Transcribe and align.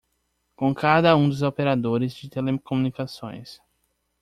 com 0.55 0.73
cada 0.73 1.15
um 1.15 1.29
dos 1.29 1.43
operadores 1.43 2.13
de 2.15 2.27
telecomunicações. 2.27 3.61